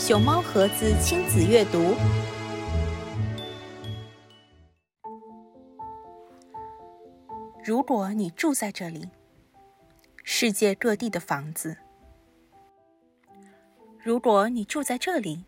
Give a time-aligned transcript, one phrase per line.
[0.00, 1.94] 熊猫盒子亲子阅读。
[7.62, 9.10] 如果你住在这里，
[10.24, 11.76] 世界各地的房子；
[14.02, 15.44] 如果你住在这里，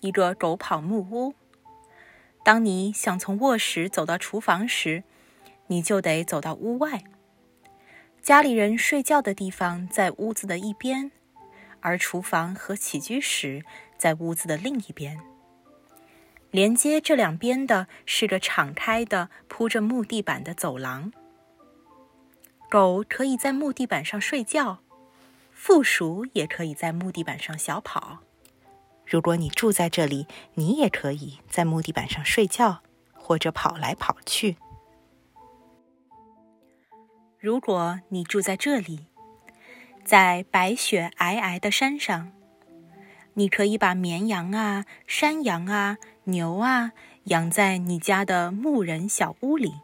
[0.00, 1.32] 一个狗跑木屋。
[2.44, 5.04] 当你想从卧室走到厨房时，
[5.68, 7.04] 你就得走到屋外。
[8.20, 11.12] 家里人睡觉的地方在屋子的一边，
[11.86, 13.64] 而厨房和起居室
[13.96, 15.20] 在屋子的另一边。
[16.50, 21.12] 连接这两边的是个敞开的、铺着木地板的走廊。
[22.68, 24.80] 狗可以在木地板上睡觉，
[25.52, 28.18] 负鼠也可以在木地板上小跑。
[29.04, 32.82] 如果你住在这里，你也可以在木地板上睡觉，
[33.14, 34.56] 或者跑来跑去。
[37.38, 39.06] 如果你住在这里，
[40.06, 42.30] 在白雪皑皑的山上，
[43.34, 46.92] 你可以把绵羊啊、山羊啊、牛啊
[47.24, 49.74] 养在你家的牧人小屋里。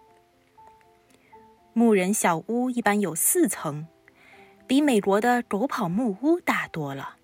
[1.72, 3.88] 牧人小屋一般有四层，
[4.69, 7.16] 比美国的狗跑木屋大多了。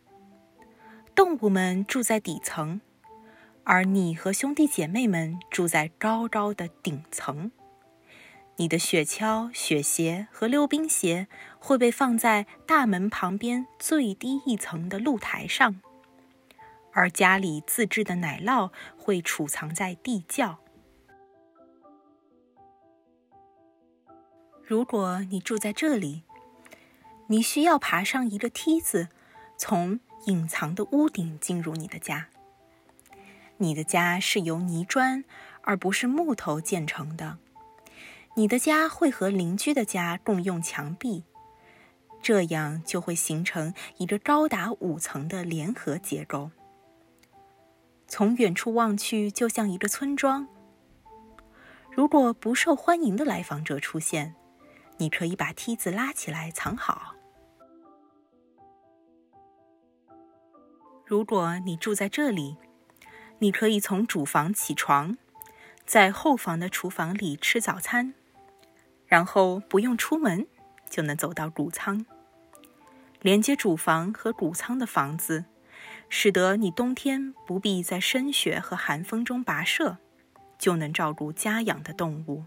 [1.15, 2.81] 动物们住在底层，
[3.63, 7.53] 而你和兄弟姐妹们住在高高的顶层。
[8.61, 11.29] 你的雪橇、雪鞋和溜冰鞋
[11.61, 15.81] 会被放在大门旁边最低一层的露台上，
[16.93, 20.59] 而家里自制的奶酪会储藏在地窖。
[24.65, 26.25] 如果你住在这里，
[27.29, 29.09] 你需要爬上一个梯子，
[29.57, 32.27] 从隐藏的屋顶进入你的家。
[33.59, 35.25] 你的家是由泥砖
[35.63, 37.39] 而不是木头建成的。
[38.39, 41.25] 你的家会和邻居的家共用墙壁，
[42.23, 46.53] 这样就会形成一个高达五层的联合结构。
[48.07, 50.47] 从远处望去，就像一个村庄。
[51.91, 54.37] 如果不受欢迎的来访者出现，
[54.99, 57.17] 你可以把梯子拉起来藏好。
[61.05, 62.57] 如果你住在这里，
[63.41, 65.19] 你可以从主房起床，
[65.85, 68.15] 在后房的厨房里吃早餐。
[69.09, 70.47] 然后不用出门，
[70.89, 72.07] 就能走到谷仓。
[73.21, 75.47] 连接主房和谷仓的房子，
[76.09, 79.97] 使得你冬天不必在深雪和寒风中跋涉，
[80.59, 82.45] 就能照顾家养的动物。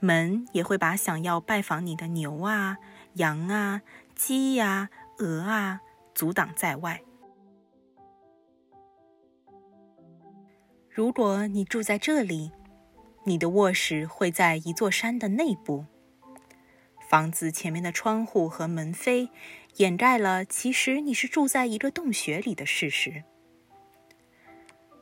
[0.00, 2.78] 门也会把想要拜访你的牛啊、
[3.14, 3.82] 羊啊、
[4.14, 4.88] 鸡呀、
[5.18, 5.80] 鹅啊
[6.14, 7.02] 阻挡在外。
[10.90, 12.52] 如果你住在这里，
[13.24, 15.86] 你的卧室会在一座山的内部。
[17.08, 19.28] 房子前面的窗户和门扉
[19.76, 23.24] 掩盖了其实你是住在一个洞穴里的事实。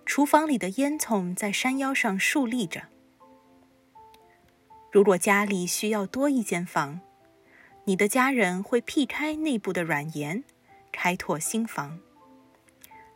[0.04, 2.88] 厨房里的烟囱在山腰上竖立着。
[4.90, 7.00] 如果家里需要多一间房，
[7.84, 10.44] 你的家人会劈开内部的软岩，
[10.92, 11.98] 开拓新房。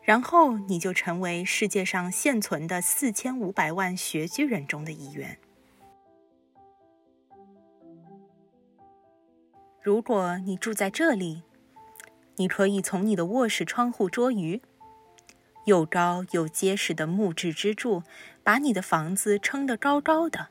[0.06, 5.37] 然后你就成为世界上现存的四千五百万穴居人中的一员。
[9.83, 11.43] 如果你住在这里，
[12.37, 14.62] 你可以从你的卧室窗户捉鱼。
[15.65, 18.05] 又高又结实的木质支柱
[18.44, 20.50] 把你的房子撑得高高的，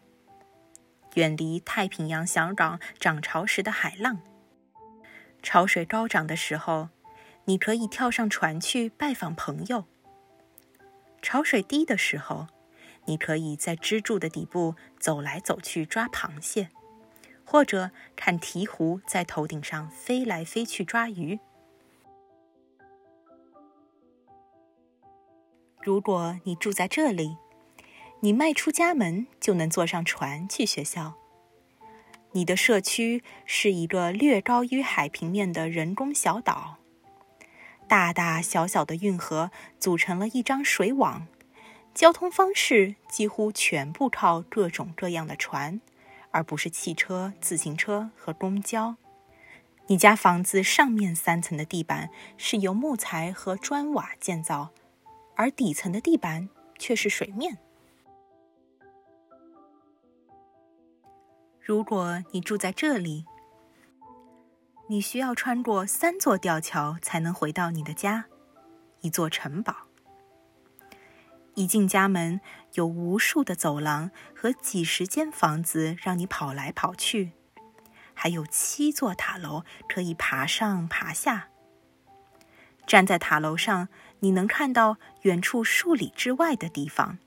[1.14, 4.20] 远离太平洋小港涨潮时的海浪。
[5.42, 6.90] 潮水高涨的时候。
[7.46, 9.86] 你可以跳上船去拜访朋友。
[11.22, 12.48] 潮水低的时候，
[13.06, 16.70] 你可以在支柱的底部走来走去抓螃蟹，
[17.44, 21.40] 或者看鹈鹕在头顶上飞来飞去抓鱼。
[25.82, 27.38] 如果你住在这里，
[28.22, 31.14] 你迈出家门就能坐上船去学校。
[32.32, 36.80] 你的社区是一个略高于海平面的人工小岛。
[37.88, 41.28] 大大小小的运河组成了一张水网，
[41.94, 45.80] 交通方式几乎全部靠各种各样的船，
[46.32, 48.96] 而不是汽车、自行车和公交。
[49.88, 54.72] 你家房子上面三层的地板是由木材和砖瓦建造，
[55.36, 56.50] 而底层的地板
[56.80, 57.60] 却是水面。
[61.62, 63.26] 如果你住在这里，
[64.88, 68.26] 你需要穿过三座吊桥才能回到你的家，
[69.02, 69.76] 一座城堡。
[71.56, 72.40] 一进家门，
[72.74, 77.32] 有无数的走廊和几十间房子让你跑来跑去，
[78.14, 81.48] 还有七座塔楼可以爬上爬下。
[82.86, 83.88] 站在塔楼上，
[84.20, 87.18] 你能看到远处数里之外的地方。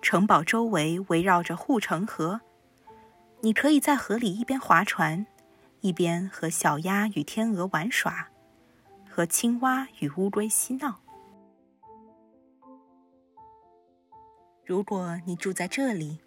[0.00, 2.42] 城堡周围围绕着护城河，
[3.40, 5.26] 你可以在河里一边划船，
[5.80, 8.28] 一边和小鸭与天鹅玩耍，
[9.08, 11.00] 和青蛙与乌龟嬉闹。
[14.64, 16.18] 如果你住在这里，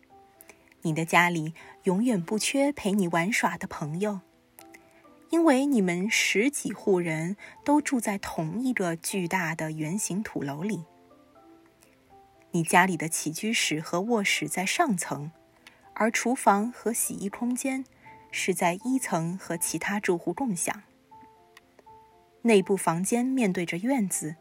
[0.81, 1.53] 你的家里
[1.83, 4.21] 永远不缺陪你玩耍的朋友，
[5.29, 10.83] 因为你们十几户人都住在同一个巨大的圆形土楼里。
[12.51, 15.31] 你家里的起居室和卧室在上层，
[15.93, 17.85] 而厨房和洗衣空间
[18.35, 20.81] 是在一层和其他住户共享。
[22.41, 24.35] 内部房间面对着院子，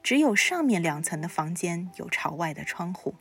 [0.00, 3.16] 只有上面两层的房间有朝外的窗户。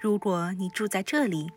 [0.00, 1.52] 如果你住在这里，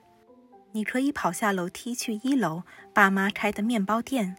[0.72, 2.64] 你可以跑下楼梯去一楼
[2.94, 4.38] 爸妈开的面包店。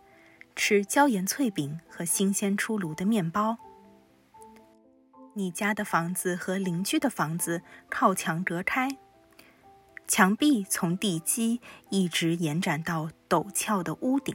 [0.56, 3.56] 吃椒盐脆饼和新鲜出炉的面包。
[5.34, 8.88] 你家的房子和邻居的房子靠墙隔开，
[10.08, 14.34] 墙壁从地基一直延展到陡峭的屋顶。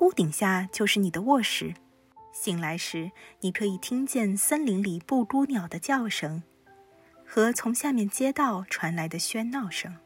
[0.00, 1.74] 屋顶下就是你的卧室。
[2.32, 3.10] 醒来时，
[3.40, 6.44] 你可以听见森林里布谷鸟的叫声，
[7.26, 9.96] 和从下面街道传来的喧闹声。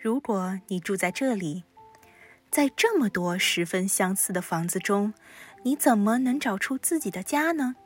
[0.00, 1.62] 如果你住在这里，
[2.50, 5.14] 在这么多十分相似的房子中，
[5.64, 7.76] 你怎么能找出自己的家呢？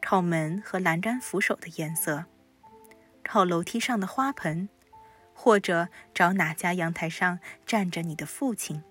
[0.00, 2.26] 靠门和栏杆扶手的颜色，
[3.24, 4.68] 靠楼梯上的花盆，
[5.34, 8.82] 或者找哪家阳台上站着你的父亲？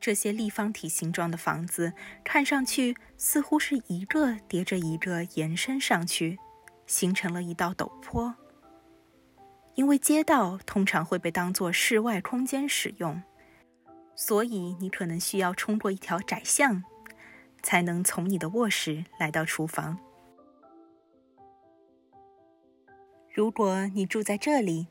[0.00, 1.92] 这些立方体形状的房子
[2.24, 6.38] 看上去似乎是一个叠着一个延伸上去，
[6.86, 8.34] 形成了一道陡坡。
[9.74, 13.22] 因为街道通常会被当作室外空间使用，
[14.20, 16.82] 所以你可能需要冲过一条窄巷，
[17.62, 19.96] 才能从你的卧室来到厨房。
[23.32, 24.88] 如果你住在这里，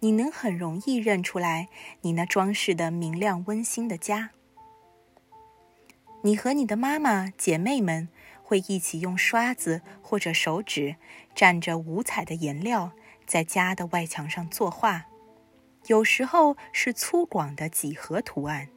[0.00, 1.68] 你能很容易认出来
[2.02, 4.32] 你那装饰的明亮温馨的家。
[6.20, 8.10] 你和你的妈妈、姐妹们
[8.42, 10.96] 会一起用刷子或者手指
[11.34, 12.92] 蘸着五彩的颜料。
[13.24, 15.06] 在家的外墙上作画，
[15.86, 18.68] 有时候是粗犷的几何图案，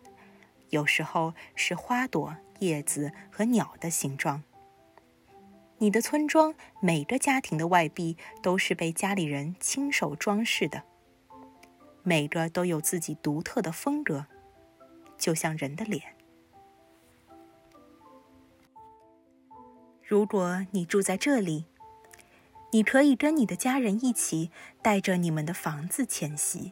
[0.70, 4.44] 有时候是花朵、叶子和鸟的形状。
[5.80, 10.84] 你的村庄每个家庭的外壁都是被家里人亲手装饰的，
[12.04, 14.28] 每个都有自己独特的风格，
[15.18, 16.16] 就像人的脸。
[20.04, 21.66] 如果你住在这里。
[22.72, 24.52] 你可以跟你的家人一起
[24.84, 26.72] 带着你们的房子迁徙。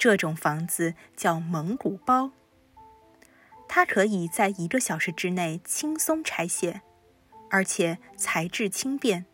[0.00, 2.30] 这种房子叫蒙古包。
[3.68, 6.80] 它可以在一个小时之内轻松拆卸，
[7.50, 9.26] 而且材质轻便，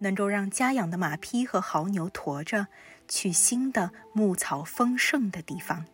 [0.00, 2.66] 能够让家养的马匹和牦牛驮着
[3.08, 5.86] 去新的牧草丰盛的地方，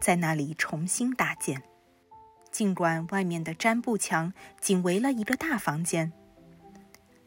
[0.00, 1.62] 在那里重新搭建。
[2.50, 6.12] 尽管外面的毡布墙仅围了一个大房间。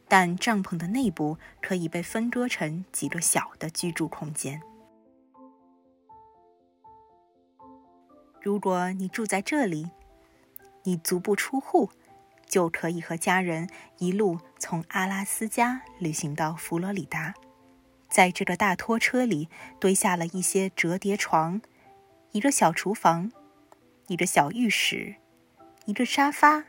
[0.09, 4.61] 但帐篷的内部可以被分割成几个小的居住空间。
[8.47, 9.89] 如果你住在这里，
[10.83, 11.89] 你足不出户，
[12.45, 17.33] 就可以和家人一路从阿拉斯加旅行到佛罗里达。
[18.09, 19.49] 在这个大拖车里
[19.81, 21.61] 堆下了一些折叠床，
[22.31, 23.33] 一个小厨房，
[24.07, 25.15] 一个小浴室，
[25.83, 26.67] 一个沙发，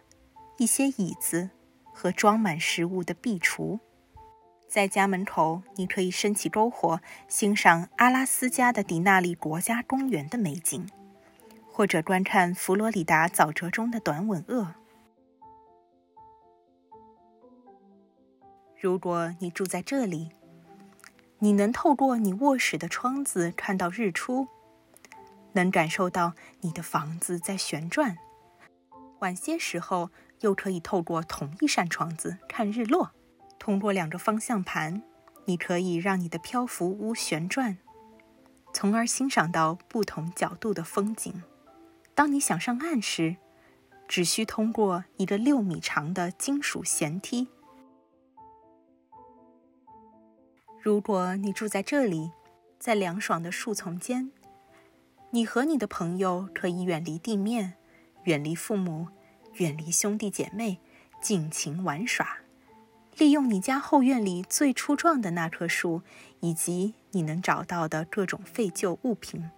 [0.56, 1.50] 一些椅子。
[1.92, 3.78] 和装满食物的壁橱，
[4.68, 10.88] 在家门口，你可以升起篝火，欣赏阿拉斯加的迪纳利国家公园的美景，
[11.78, 14.74] 或者观看佛罗里达沼泽中的短吻鳄。
[18.80, 20.32] 如果你住在这里，
[21.38, 24.48] 你能透过你卧室的窗子看到日出，
[25.52, 26.32] 能感受到
[26.62, 28.18] 你的房子在旋转。
[29.20, 30.10] 晚些时候。
[30.40, 33.10] 又可以透过同一扇窗子看日落。
[33.58, 35.02] 通过两个方向盘，
[35.46, 37.78] 你可以让你的漂浮屋旋转，
[38.72, 41.42] 从而欣赏到不同角度的风景。
[42.18, 43.36] 当你想上岸时，
[44.08, 47.46] 只需通过一个六米长的金属舷梯。
[50.82, 52.32] 如果你住在这里，
[52.76, 54.32] 在凉爽的树丛间，
[55.30, 57.74] 你和你的朋友可以远离地面，
[58.24, 59.06] 远离父母。
[59.58, 60.80] 远离兄弟姐妹，
[61.22, 62.38] 尽情玩耍。
[63.16, 66.02] 利用你家后院里最粗壮的那棵树，
[66.40, 69.48] 以及你能找到的各种废旧物品，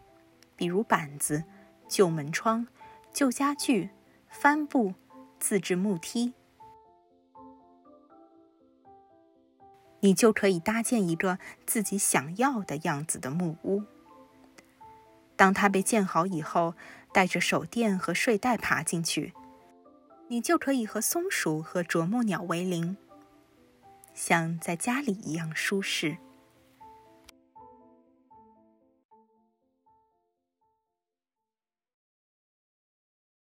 [0.56, 1.44] 比如板子、
[1.90, 2.68] 旧门窗、
[3.12, 3.90] 旧家具、
[4.28, 4.94] 帆布、
[5.40, 6.32] 自制木梯。
[9.98, 13.82] 你就可以搭建一个自己想要的样子的木屋。
[15.34, 16.74] 当它被建好以后，
[17.12, 19.34] 带着手电和睡袋爬进去，
[20.28, 22.96] 你就可以和松鼠和啄木鸟为邻，
[24.14, 26.18] 像在家里一样舒适。